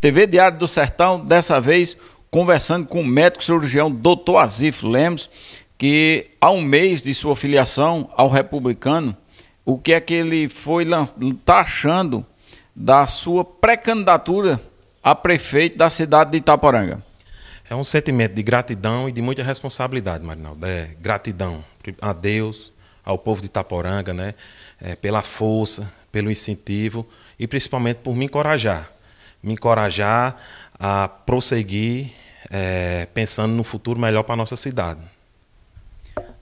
TV 0.00 0.26
Diário 0.26 0.58
do 0.58 0.68
Sertão, 0.68 1.24
dessa 1.24 1.60
vez 1.60 1.96
conversando 2.30 2.86
com 2.86 3.00
o 3.00 3.06
médico 3.06 3.42
cirurgião 3.42 3.90
Dr. 3.90 4.36
Azif 4.38 4.84
Lemos, 4.84 5.30
que 5.78 6.30
há 6.40 6.50
um 6.50 6.62
mês 6.62 7.02
de 7.02 7.14
sua 7.14 7.36
filiação 7.36 8.10
ao 8.14 8.28
republicano, 8.28 9.16
o 9.64 9.78
que 9.78 9.92
é 9.92 10.00
que 10.00 10.14
ele 10.14 10.48
foi 10.48 10.84
está 10.84 11.60
achando 11.60 12.24
da 12.74 13.06
sua 13.06 13.44
pré-candidatura 13.44 14.60
a 15.02 15.14
prefeito 15.14 15.78
da 15.78 15.88
cidade 15.90 16.32
de 16.32 16.38
Itaporanga? 16.38 17.02
É 17.68 17.74
um 17.74 17.82
sentimento 17.82 18.34
de 18.34 18.42
gratidão 18.42 19.08
e 19.08 19.12
de 19.12 19.20
muita 19.20 19.42
responsabilidade, 19.42 20.24
Marinaldo. 20.24 20.64
É 20.64 20.90
gratidão 21.00 21.64
a 22.00 22.12
Deus, 22.12 22.72
ao 23.04 23.18
povo 23.18 23.40
de 23.40 23.46
Itaporanga, 23.46 24.14
né? 24.14 24.34
É, 24.80 24.94
pela 24.94 25.22
força, 25.22 25.90
pelo 26.12 26.30
incentivo 26.30 27.06
e 27.38 27.46
principalmente 27.46 27.98
por 27.98 28.14
me 28.14 28.26
encorajar. 28.26 28.88
Me 29.46 29.54
encorajar 29.54 30.36
a 30.78 31.06
prosseguir 31.06 32.12
é, 32.50 33.06
pensando 33.14 33.54
no 33.54 33.64
futuro 33.64 33.98
melhor 33.98 34.24
para 34.24 34.34
a 34.34 34.36
nossa 34.36 34.56
cidade. 34.56 35.00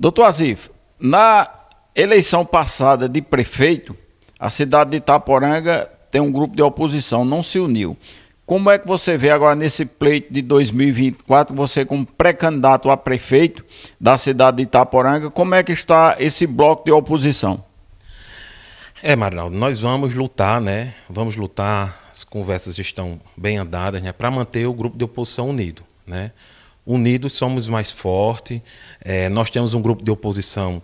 Doutor 0.00 0.24
Azif, 0.24 0.70
na 0.98 1.48
eleição 1.94 2.44
passada 2.44 3.08
de 3.08 3.20
prefeito, 3.22 3.96
a 4.38 4.50
cidade 4.50 4.90
de 4.92 4.96
Itaporanga 4.96 5.88
tem 6.10 6.20
um 6.20 6.32
grupo 6.32 6.56
de 6.56 6.62
oposição, 6.62 7.24
não 7.24 7.42
se 7.42 7.58
uniu. 7.58 7.96
Como 8.46 8.70
é 8.70 8.78
que 8.78 8.86
você 8.86 9.16
vê 9.16 9.30
agora 9.30 9.54
nesse 9.54 9.84
pleito 9.86 10.32
de 10.32 10.42
2024, 10.42 11.54
você 11.54 11.84
como 11.84 12.04
pré-candidato 12.04 12.90
a 12.90 12.96
prefeito 12.96 13.64
da 13.98 14.18
cidade 14.18 14.58
de 14.58 14.64
Itaporanga, 14.64 15.30
como 15.30 15.54
é 15.54 15.62
que 15.62 15.72
está 15.72 16.16
esse 16.18 16.46
bloco 16.46 16.84
de 16.84 16.92
oposição? 16.92 17.64
É, 19.06 19.14
Marinaldo, 19.14 19.54
nós 19.54 19.78
vamos 19.78 20.14
lutar, 20.14 20.62
né? 20.62 20.94
Vamos 21.10 21.36
lutar, 21.36 22.08
as 22.10 22.24
conversas 22.24 22.78
estão 22.78 23.20
bem 23.36 23.58
andadas, 23.58 24.02
né? 24.02 24.12
Para 24.12 24.30
manter 24.30 24.64
o 24.64 24.72
grupo 24.72 24.96
de 24.96 25.04
oposição 25.04 25.50
unido, 25.50 25.82
né? 26.06 26.32
Unidos 26.86 27.34
somos 27.34 27.68
mais 27.68 27.90
fortes, 27.90 28.62
é, 29.02 29.28
nós 29.28 29.50
temos 29.50 29.74
um 29.74 29.82
grupo 29.82 30.02
de 30.02 30.10
oposição 30.10 30.82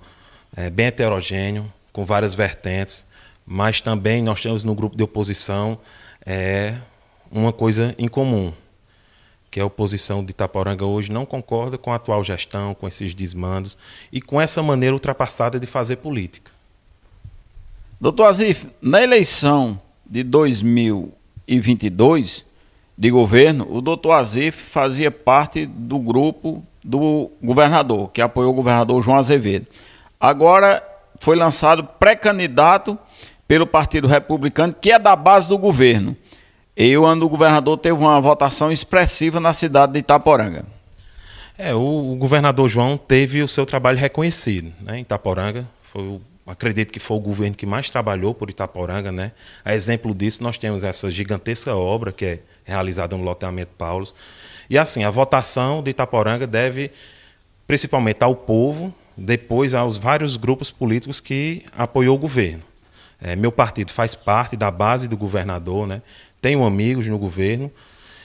é, 0.54 0.68
bem 0.68 0.88
heterogêneo, 0.88 1.72
com 1.94 2.04
várias 2.04 2.34
vertentes, 2.34 3.06
mas 3.46 3.80
também 3.80 4.22
nós 4.22 4.38
temos 4.38 4.64
no 4.64 4.74
grupo 4.74 4.98
de 4.98 5.02
oposição 5.02 5.78
é, 6.26 6.74
uma 7.32 7.54
coisa 7.54 7.94
em 7.96 8.06
comum, 8.06 8.52
que 9.50 9.58
a 9.58 9.64
oposição 9.64 10.22
de 10.22 10.32
Itaporanga 10.32 10.84
hoje 10.84 11.10
não 11.10 11.24
concorda 11.24 11.78
com 11.78 11.90
a 11.90 11.96
atual 11.96 12.22
gestão, 12.22 12.74
com 12.74 12.86
esses 12.86 13.14
desmandos 13.14 13.78
e 14.12 14.20
com 14.20 14.38
essa 14.38 14.62
maneira 14.62 14.94
ultrapassada 14.94 15.58
de 15.58 15.66
fazer 15.66 15.96
política. 15.96 16.59
Doutor 18.00 18.28
Azif, 18.28 18.66
na 18.80 19.02
eleição 19.02 19.78
de 20.08 20.22
2022 20.22 22.46
de 22.96 23.10
governo, 23.10 23.66
o 23.70 23.82
doutor 23.82 24.12
Azif 24.12 24.56
fazia 24.56 25.10
parte 25.10 25.66
do 25.66 25.98
grupo 25.98 26.64
do 26.82 27.30
governador, 27.42 28.10
que 28.10 28.22
apoiou 28.22 28.52
o 28.52 28.54
governador 28.54 29.02
João 29.02 29.18
Azevedo. 29.18 29.66
Agora 30.18 30.82
foi 31.18 31.36
lançado 31.36 31.84
pré-candidato 31.84 32.98
pelo 33.46 33.66
Partido 33.66 34.08
Republicano, 34.08 34.74
que 34.80 34.90
é 34.90 34.98
da 34.98 35.14
base 35.14 35.46
do 35.46 35.58
governo. 35.58 36.16
E 36.74 36.96
o 36.96 37.04
ano 37.04 37.20
do 37.20 37.28
governador 37.28 37.76
teve 37.76 37.98
uma 37.98 38.18
votação 38.18 38.72
expressiva 38.72 39.38
na 39.40 39.52
cidade 39.52 39.92
de 39.92 39.98
Itaporanga. 39.98 40.64
É, 41.58 41.74
o, 41.74 42.12
o 42.12 42.16
governador 42.16 42.66
João 42.66 42.96
teve 42.96 43.42
o 43.42 43.48
seu 43.48 43.66
trabalho 43.66 43.98
reconhecido 43.98 44.72
né, 44.80 44.96
em 44.96 45.02
Itaporanga. 45.02 45.68
Foi 45.92 46.02
o, 46.02 46.22
acredito 46.50 46.92
que 46.92 47.00
foi 47.00 47.16
o 47.16 47.20
governo 47.20 47.56
que 47.56 47.66
mais 47.66 47.90
trabalhou 47.90 48.34
por 48.34 48.50
Itaporanga. 48.50 49.12
Né? 49.12 49.32
A 49.64 49.74
exemplo 49.74 50.14
disso, 50.14 50.42
nós 50.42 50.58
temos 50.58 50.82
essa 50.82 51.10
gigantesca 51.10 51.74
obra 51.74 52.12
que 52.12 52.24
é 52.24 52.40
realizada 52.64 53.16
no 53.16 53.22
loteamento 53.22 53.72
Paulos. 53.78 54.14
E 54.68 54.76
assim, 54.76 55.04
a 55.04 55.10
votação 55.10 55.82
de 55.82 55.90
Itaporanga 55.90 56.46
deve 56.46 56.90
principalmente 57.66 58.24
ao 58.24 58.34
povo, 58.34 58.92
depois 59.16 59.74
aos 59.74 59.96
vários 59.96 60.36
grupos 60.36 60.70
políticos 60.70 61.20
que 61.20 61.64
apoiou 61.76 62.16
o 62.16 62.18
governo. 62.18 62.62
É, 63.20 63.36
meu 63.36 63.52
partido 63.52 63.92
faz 63.92 64.14
parte 64.14 64.56
da 64.56 64.70
base 64.70 65.06
do 65.06 65.16
governador, 65.16 65.86
né? 65.86 66.02
tenho 66.40 66.64
amigos 66.64 67.06
no 67.06 67.18
governo, 67.18 67.70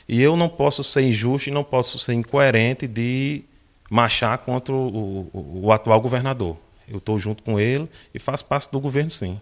e 0.08 0.22
eu 0.22 0.36
não 0.36 0.48
posso 0.48 0.84
ser 0.84 1.02
injusto 1.02 1.50
e 1.50 1.52
não 1.54 1.64
posso 1.64 2.00
ser 2.00 2.14
incoerente 2.14 2.88
de 2.88 3.44
marchar 3.90 4.38
contra 4.40 4.74
o, 4.74 5.30
o, 5.34 5.62
o 5.66 5.72
atual 5.72 6.00
governador. 6.00 6.58
Eu 6.88 6.98
estou 6.98 7.18
junto 7.18 7.44
com 7.44 7.60
ele 7.60 7.90
e 8.14 8.20
faço 8.20 8.46
parte 8.46 8.72
do 8.72 8.80
governo, 8.80 9.12
sim. 9.12 9.40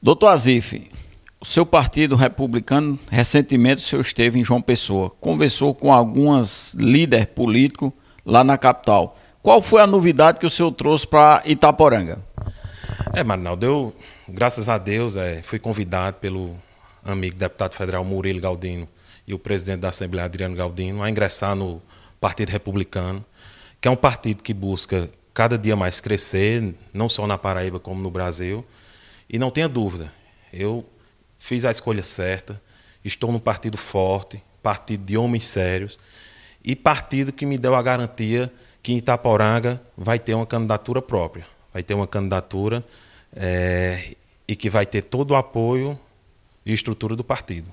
Doutor 0.00 0.28
Azif, 0.28 0.90
o 1.40 1.44
seu 1.44 1.66
partido 1.66 2.16
republicano, 2.16 2.98
recentemente 3.10 3.82
o 3.82 3.84
senhor 3.84 4.02
esteve 4.02 4.38
em 4.38 4.44
João 4.44 4.62
Pessoa, 4.62 5.10
conversou 5.20 5.74
com 5.74 5.92
algumas 5.92 6.74
líderes 6.74 7.26
políticos 7.26 7.92
lá 8.24 8.42
na 8.42 8.56
capital. 8.56 9.16
Qual 9.42 9.60
foi 9.60 9.82
a 9.82 9.86
novidade 9.86 10.38
que 10.38 10.46
o 10.46 10.50
senhor 10.50 10.70
trouxe 10.72 11.06
para 11.06 11.42
Itaporanga? 11.44 12.20
É, 13.12 13.24
Marinaldo, 13.24 13.66
eu, 13.66 13.94
graças 14.28 14.68
a 14.68 14.78
Deus, 14.78 15.16
é, 15.16 15.42
fui 15.42 15.58
convidado 15.58 16.16
pelo 16.18 16.56
amigo 17.04 17.36
deputado 17.36 17.74
federal 17.74 18.04
Murilo 18.04 18.40
Galdino 18.40 18.88
e 19.26 19.34
o 19.34 19.38
presidente 19.38 19.80
da 19.80 19.88
Assembleia, 19.88 20.26
Adriano 20.26 20.54
Galdino, 20.54 21.02
a 21.02 21.10
ingressar 21.10 21.54
no 21.56 21.82
Partido 22.20 22.50
Republicano, 22.50 23.24
que 23.82 23.88
é 23.88 23.90
um 23.90 23.96
partido 23.96 24.42
que 24.42 24.54
busca 24.54 25.10
cada 25.34 25.58
dia 25.58 25.76
mais 25.76 26.00
crescer, 26.00 26.74
não 26.94 27.06
só 27.06 27.26
na 27.26 27.36
Paraíba 27.36 27.78
como 27.78 28.00
no 28.00 28.10
Brasil. 28.10 28.64
E 29.28 29.38
não 29.38 29.50
tenha 29.50 29.68
dúvida, 29.68 30.10
eu 30.50 30.86
fiz 31.38 31.66
a 31.66 31.70
escolha 31.70 32.02
certa, 32.02 32.58
estou 33.04 33.30
num 33.30 33.38
partido 33.38 33.76
forte, 33.76 34.42
partido 34.62 35.04
de 35.04 35.18
homens 35.18 35.44
sérios 35.44 35.98
e 36.64 36.74
partido 36.74 37.32
que 37.32 37.44
me 37.44 37.58
deu 37.58 37.74
a 37.74 37.82
garantia 37.82 38.50
que 38.82 38.92
em 38.92 38.96
Itaporanga 38.96 39.82
vai 39.96 40.18
ter 40.18 40.34
uma 40.34 40.46
candidatura 40.46 41.02
própria 41.02 41.46
vai 41.72 41.82
ter 41.82 41.94
uma 41.94 42.06
candidatura 42.06 42.84
é, 43.34 44.14
e 44.46 44.54
que 44.54 44.68
vai 44.68 44.84
ter 44.84 45.02
todo 45.02 45.30
o 45.30 45.36
apoio 45.36 45.98
e 46.64 46.72
estrutura 46.72 47.16
do 47.16 47.24
partido. 47.24 47.70